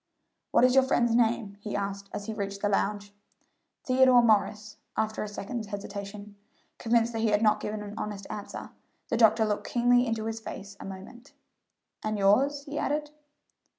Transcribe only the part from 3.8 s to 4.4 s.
"Theodore